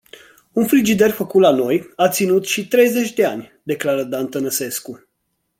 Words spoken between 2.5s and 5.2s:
treizeci de ani declară Dan Tănăsescu.